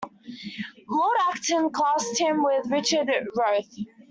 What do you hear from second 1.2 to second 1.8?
Acton